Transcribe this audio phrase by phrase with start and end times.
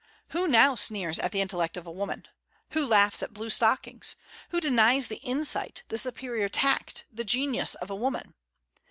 [0.29, 2.27] Who now sneers at the intellect of a woman?
[2.71, 4.15] Who laughs at blue stockings?
[4.49, 8.33] Who denies the insight, the superior tact, the genius of woman?